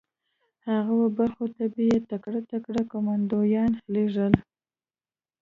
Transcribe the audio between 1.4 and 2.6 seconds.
ته به یې تکړه